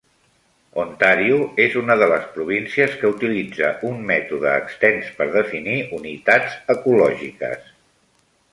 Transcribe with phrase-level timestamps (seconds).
[0.83, 7.71] Ontario és una de les províncies que utilitza un mètode extens per definir unitats ecològiques.